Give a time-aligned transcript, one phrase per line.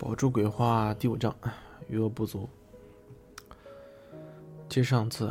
[0.00, 1.36] 宝珠鬼话第五章，
[1.86, 2.48] 余额不足。
[4.66, 5.30] 接上次，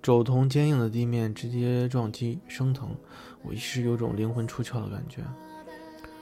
[0.00, 2.94] 肘同坚硬的地面直接撞击，生疼，
[3.42, 5.24] 我一时有种灵魂出窍的感觉。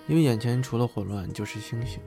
[0.09, 2.01] 因为眼前除了混乱就是星星。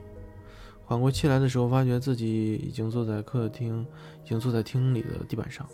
[0.84, 3.86] 缓过气来的时候，发觉自己已经坐在客厅，
[4.24, 5.64] 已经坐在厅里的地板上。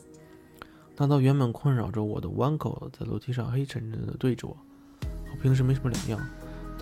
[0.97, 4.55] 那道原本困扰着我的弯口，在楼梯上黑沉沉的对着我，
[5.31, 6.21] 和平时没什么两样。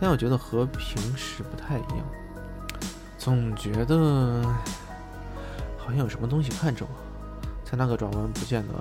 [0.00, 2.06] 但我觉得和平时不太一样，
[3.16, 4.42] 总觉得
[5.78, 6.90] 好像有什么东西看着我，
[7.64, 8.74] 在那个转弯不见的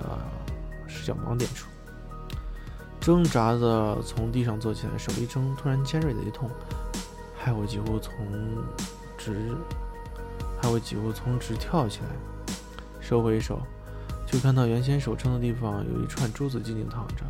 [0.86, 1.68] 视角盲点处，
[3.00, 6.50] 挣扎着从地上坐起来，手一撑，突然尖锐的一痛，
[7.36, 8.14] 害我几乎从
[9.16, 9.56] 直，
[10.60, 12.08] 害我几乎从直跳起来，
[13.00, 13.62] 收回手，
[14.26, 17.24] 就看到原先手撑的地方有一串珠子静静躺着。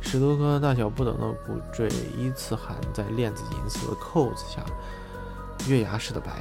[0.00, 4.64] 十多颗大小不等的骨坠依次含在链子银色的扣子下，
[5.68, 6.32] 月牙似的白，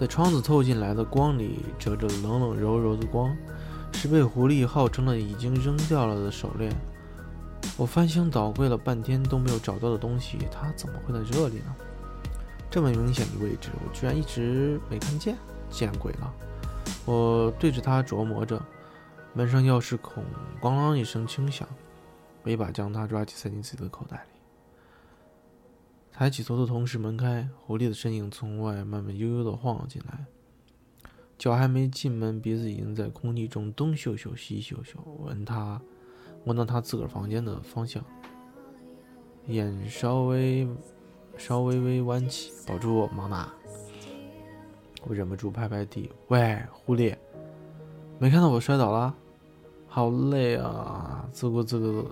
[0.00, 3.36] 在窗子透进来的光里折着冷冷柔柔的光，
[3.92, 6.74] 是被狐狸号称了已经扔掉了的手链。
[7.76, 11.74] 我翻箱倒柜了半天都没有找到的东西，它怎么会在这里呢？
[12.70, 15.36] 这么明显的位置，我居然一直没看见，
[15.70, 16.32] 见鬼了！
[17.04, 18.60] 我对着它琢磨着。
[19.36, 20.22] 门上钥匙孔
[20.62, 21.68] “咣啷”一声轻响，
[22.44, 24.40] 我一把将它抓起，塞进自己的口袋里。
[26.12, 30.24] 抬起头的同时，门开，狐狸的身影从外慢慢悠悠地晃了进来，
[31.36, 35.82] 脚还没进门，鼻子已经在空气中东嗅嗅西嗅嗅，闻它，
[36.44, 38.04] 闻到他自个儿房间的方向，
[39.48, 40.68] 眼稍微
[41.36, 43.52] 稍微微弯起，保住，妈妈？
[45.02, 47.16] 我忍不住拍拍地，喂，狐狸，
[48.20, 49.12] 没看到我摔倒了？
[49.94, 51.24] 好累啊！
[51.32, 52.04] 自顾自的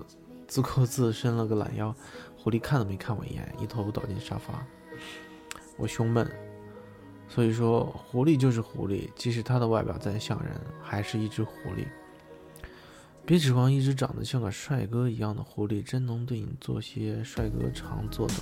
[0.47, 1.93] 自顾自伸了个懒腰，
[2.37, 4.65] 狐狸看都没看我一眼，一头倒进沙发。
[5.75, 6.25] 我胸闷，
[7.27, 11.85] 所以说狐狸就是狐狸，即使它的外表再像人，还是一只狐狸。
[13.25, 18.35] 别指望一只长得像个帅哥一样的狐狸真能对你做些帅哥常做的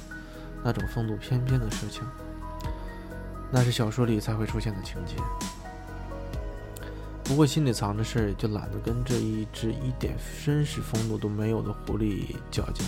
[0.63, 2.03] 那种风度翩翩的事情，
[3.51, 5.16] 那是小说里才会出现的情节。
[7.31, 12.86] 不过心里藏着事儿，就懒得跟这一只一点绅士风度都没有的狐狸较劲。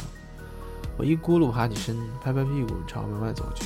[0.98, 3.64] 我一咕噜爬起身，拍拍屁股朝门外走去。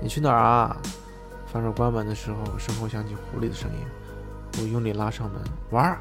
[0.00, 0.76] 你去哪儿啊？
[1.52, 4.60] 反手关门的时候，身后响起狐狸的声音。
[4.60, 5.98] 我用力拉上门，玩儿。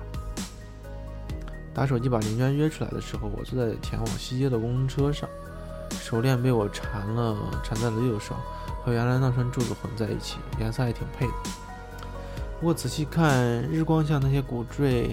[1.73, 5.27] 打手机把林娟约出来的时候，我坐在前往西街的公车上，
[5.89, 8.35] 手链被我缠了，缠在了右手，
[8.85, 11.33] 和原来那串珠子混在一起，颜色还挺配的。
[12.61, 15.11] 不过仔细看，日光下那些骨坠，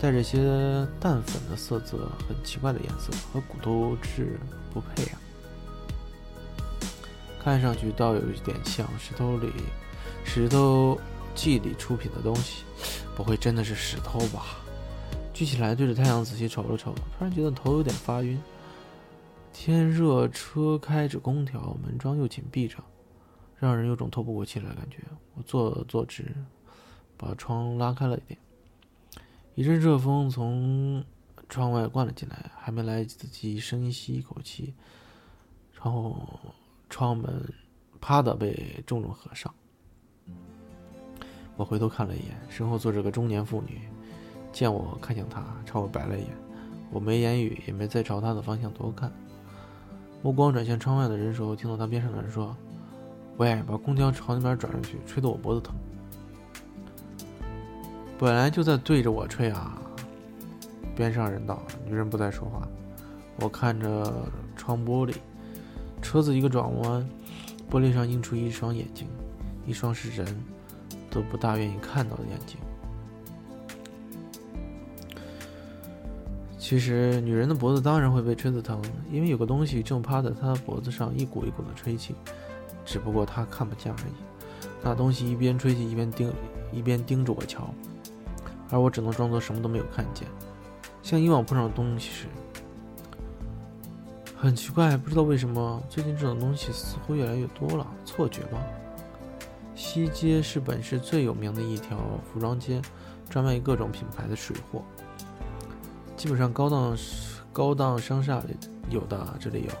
[0.00, 4.40] 带着些淡粉的色泽，很奇怪的颜色，和骨头质
[4.74, 5.20] 不配啊。
[7.40, 9.52] 看上去倒有一点像石头里、
[10.24, 10.98] 石头
[11.32, 12.64] 记里出品的东西，
[13.14, 14.46] 不会真的是石头吧？
[15.32, 18.36] 举起来对着太阳仔细瞅了瞅，突然觉得头有点发晕。
[19.52, 22.78] 天热，车开着空调，门窗又紧闭着，
[23.56, 24.96] 让人有种透不过气来的感觉。
[25.36, 26.34] 我坐坐直。
[27.20, 28.40] 把窗拉开了一点，
[29.54, 31.04] 一阵热风从
[31.50, 34.72] 窗外灌了进来，还没来得及深吸一口气，
[35.74, 36.16] 窗户
[36.88, 37.46] 窗门
[38.00, 39.54] 啪的被重重合上。
[41.58, 43.82] 我回头看了一眼，身后坐着个中年妇女，
[44.50, 46.30] 见我看向她，朝我白了一眼。
[46.90, 49.12] 我没言语，也没再朝她的方向多看，
[50.22, 52.56] 目光转向窗外的人时候，听到她边上的人说
[53.36, 55.74] ：“喂，把空调朝那边转转去，吹得我脖子疼。”
[58.20, 59.80] 本来就在对着我吹啊！
[60.94, 62.68] 边上人道：“女人不再说话。”
[63.40, 64.12] 我看着
[64.54, 65.14] 窗玻璃，
[66.02, 67.08] 车子一个转弯，
[67.70, 69.06] 玻璃上映出一双眼睛，
[69.66, 70.26] 一双是人
[71.10, 72.58] 都不大愿意看到的眼睛。
[76.58, 82.14] 其实，女人的脖子当然会被吹得疼，因为有个东西正趴在她的脖子上一股一股的吹气，
[82.84, 84.66] 只不过她看不见而已。
[84.82, 86.30] 那东西一边吹气一边盯，
[86.70, 87.72] 一边盯着我瞧。
[88.70, 90.28] 而我只能装作什么都没有看见，
[91.02, 92.26] 像以往碰上东西时，
[94.36, 98.58] 很奇怪，不知道为什么最近这种东西似乎越来越多了，错觉吗？
[99.74, 101.98] 西街是本市最有名的一条
[102.32, 102.80] 服装街，
[103.28, 104.82] 专卖各种品牌的水货，
[106.16, 106.96] 基本上高档
[107.52, 108.56] 高档商厦里
[108.88, 109.72] 有的这里有，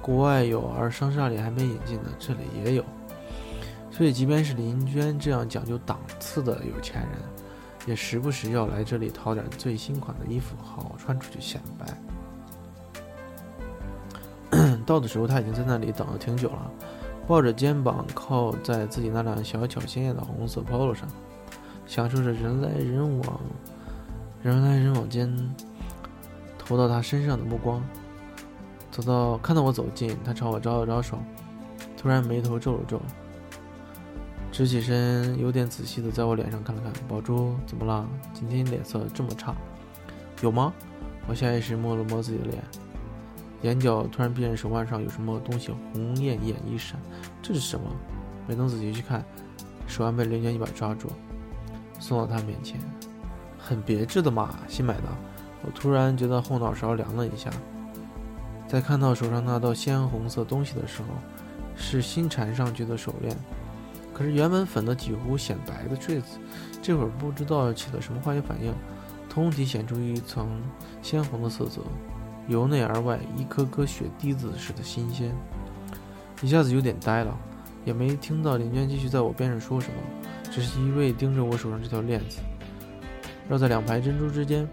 [0.00, 2.84] 国外有，而商厦里还没引进的这里也有，
[3.90, 7.43] 所以即便是林娟这样讲究档次的有钱人。
[7.86, 11.86] 也时不时要来这里淘点最新款的衣服，好穿出去显摆。
[14.86, 16.70] 到的时候他已经在那里等了挺久了，
[17.26, 21.08] 抱着肩膀靠在自己那辆小巧鲜艳的红色 Polo 上，
[21.86, 23.40] 享受着人来人往、
[24.42, 25.34] 人来人往间
[26.58, 27.82] 投到他身上的目光。
[28.90, 31.18] 走到看到我走近，他朝我招了招手，
[31.96, 33.00] 突然眉头皱了皱，
[34.54, 36.92] 直起身，有点仔细的在我脸上看了看。
[37.08, 38.08] 宝珠，怎么了？
[38.32, 39.52] 今天脸色这么差？
[40.42, 40.72] 有吗？
[41.26, 42.62] 我下意识摸了摸自己的脸，
[43.62, 47.00] 眼角突然瞥见手腕上有什么东西红艳艳一闪，
[47.42, 47.84] 这是什么？
[48.46, 49.24] 没等仔细去看，
[49.88, 51.08] 手腕被林娟一把抓住，
[51.98, 52.78] 送到他面前。
[53.58, 55.08] 很别致的嘛，新买的。
[55.62, 57.50] 我突然觉得后脑勺凉了一下。
[58.68, 61.08] 在看到手上那道鲜红色东西的时候，
[61.74, 63.36] 是新缠上去的手链。
[64.14, 66.38] 可是原本粉的几乎显白的坠子，
[66.80, 68.72] 这会儿不知道起了什么化学反应，
[69.28, 70.62] 通体显出一层
[71.02, 71.82] 鲜红的色泽，
[72.46, 75.34] 由内而外一颗颗血滴子似的新鲜。
[76.40, 77.36] 一下子有点呆了，
[77.84, 79.96] 也没听到林娟继续在我边上说什么，
[80.50, 82.38] 只是一味盯着我手上这条链子，
[83.48, 84.68] 绕在两排珍珠之间，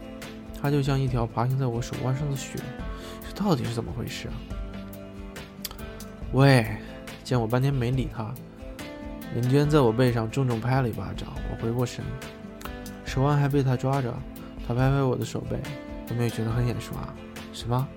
[0.61, 2.59] 它就像一条爬行在我手腕上的雪。
[3.33, 4.33] 到底是怎么回事啊？
[6.33, 6.77] 喂！
[7.23, 8.33] 见我半天没理他，
[9.33, 11.29] 林娟在我背上重重拍了一巴掌。
[11.49, 12.03] 我回过神，
[13.05, 14.13] 手腕还被她抓着。
[14.67, 15.57] 她拍拍我的手背，
[16.09, 17.13] 有没有觉得很眼熟啊？
[17.53, 17.87] 什么？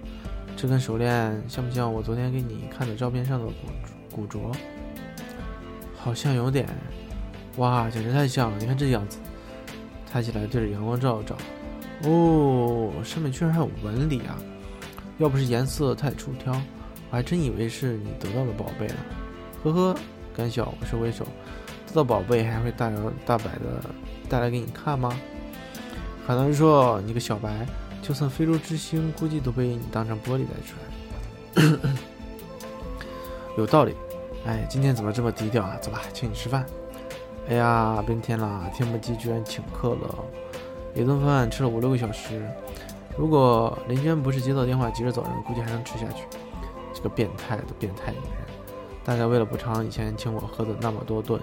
[0.56, 3.46] 这根手链像不像我昨天给你看的照片上的
[4.10, 4.54] 古古镯？
[5.96, 6.66] 好像有点。
[7.56, 8.56] 哇，简直太像了！
[8.58, 9.18] 你看这样子，
[10.10, 11.36] 抬起来对着阳光照照。
[12.02, 14.36] 哦，上面居然还有纹理啊！
[15.18, 16.52] 要不是颜色太出挑，
[17.10, 18.94] 我还真以为是你得到的宝贝呢。
[19.62, 19.96] 呵呵，
[20.36, 21.24] 干笑，我是挥手，
[21.86, 23.80] 得到宝贝还会大摇大摆的
[24.28, 25.16] 带来给你看吗？
[26.26, 27.66] 很难说，你个小白，
[28.02, 31.90] 就算非洲之星，估计都被你当成玻璃带出来。
[33.56, 33.94] 有道理。
[34.46, 35.76] 哎，今天怎么这么低调啊？
[35.80, 36.66] 走吧，请你吃饭。
[37.48, 40.24] 哎呀，变天了，天不鸡居然请客了，
[40.94, 42.42] 一顿饭吃了五六个小时。
[43.16, 46.24] 如果林娟不是接到电话急着走人，估计还能吃下去。
[46.92, 48.53] 这个变态的变态女人，
[49.04, 51.38] 大概为了补偿以前请我喝的那么多顿，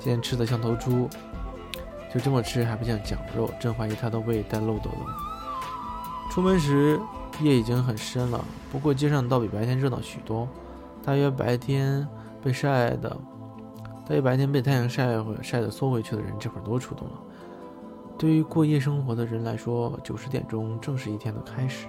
[0.00, 1.08] 今天吃的像头猪，
[2.12, 5.06] 就这么吃还不像讲肉，真怀疑他的胃带漏斗了。
[6.30, 7.00] 出门时
[7.40, 10.48] 夜已经很深了，不过街上倒比白天热闹许多。
[11.04, 12.06] 大约白天
[12.42, 13.16] 被晒的，
[14.06, 17.14] 大约白天被太阳晒回晒的缩回去的人，这会儿都出动了。
[18.18, 21.86] 对于过夜生活的人来说，九十点钟正是一天的开始。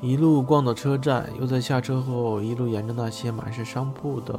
[0.00, 4.38] 一路逛到车站，又在下车后一路沿着那些满是商铺的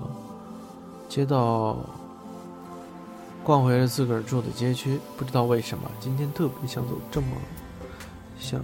[1.08, 1.78] 街道
[3.44, 5.00] 逛回了自个儿住的街区。
[5.16, 7.28] 不知道为什么，今天特别想走这么
[8.40, 8.60] 想，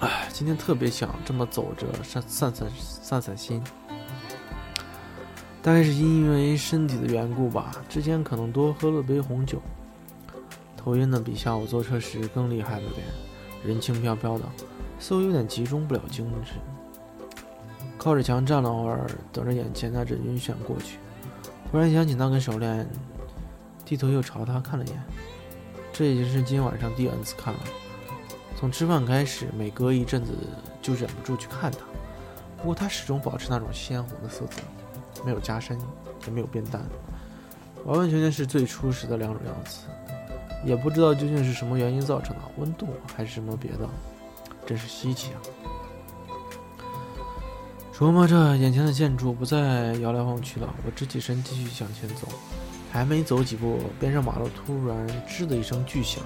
[0.00, 3.62] 哎，今天特别想这么走着散散散散散心。
[5.62, 9.62] 大概是因为身体的缘故吧，之前可能多喝了杯红酒。
[10.76, 13.06] 头晕的比下午坐车时更厉害了点，
[13.64, 14.44] 人轻飘飘的，
[14.98, 16.56] 似乎有点集中不了精神。
[17.98, 20.98] 靠着墙站了会儿，等着眼前那阵晕眩过去。
[21.70, 22.86] 忽然想起那根手链，
[23.84, 25.02] 低头又朝他看了一眼。
[25.92, 27.60] 这已经是今晚上第 N 次看了。
[28.56, 30.32] 从吃饭开始，每隔一阵子
[30.80, 31.78] 就忍不住去看他。
[32.58, 34.62] 不过他始终保持那种鲜红的色泽，
[35.24, 35.78] 没有加深，
[36.26, 36.80] 也没有变淡，
[37.84, 39.86] 完完全全是最初时的两种样子。
[40.64, 43.88] 也不知道究竟是什么原因造成的，温度还是什么别的，
[44.66, 45.38] 真是稀奇啊！
[47.94, 50.74] 琢磨着眼前的建筑，不再摇来晃去了。
[50.84, 52.26] 我直起身继续向前走，
[52.90, 56.22] 还没走几步，边上马路突然“吱”的一声巨响，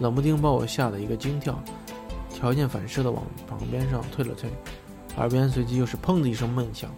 [0.00, 1.62] 冷不丁把我吓得一个惊跳，
[2.30, 4.50] 条件反射的往旁边上退了退，
[5.16, 6.90] 耳边随即又是“砰”的一声闷响，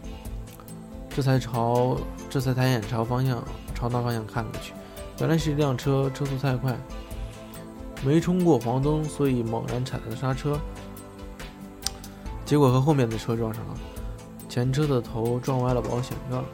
[1.10, 1.98] 这才朝
[2.30, 3.42] 这才抬眼朝方向
[3.74, 4.72] 朝那方向看过去。
[5.18, 6.74] 原来是一辆车，车速太快，
[8.04, 10.58] 没冲过黄灯，所以猛然踩了刹车，
[12.44, 13.74] 结果和后面的车撞上了。
[14.48, 16.44] 前车的头撞歪了保险杠，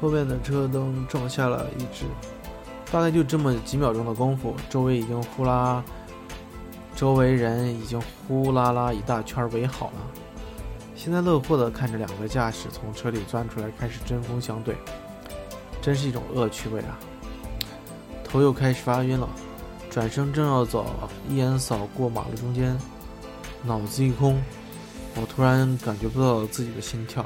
[0.00, 2.04] 后面的车灯撞下了一只。
[2.90, 5.84] 大概就这么几秒钟的功夫，周围已经呼啦，
[6.94, 9.92] 周围人已经呼啦啦一大圈围好了，
[10.94, 14.76] 幸灾乐祸地看着两个驾驶从车里钻出来，开始针锋相对，
[15.82, 16.96] 真是一种恶趣味啊！
[18.24, 19.28] 头又开始发晕了，
[19.96, 20.84] 转身正要走，
[21.26, 22.76] 一眼扫过马路中间，
[23.64, 24.38] 脑子一空，
[25.14, 27.24] 我突然感觉不到自己的心跳。